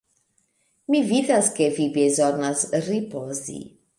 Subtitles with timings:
[0.93, 3.63] Mi vidas ke vi bezonas ripozi!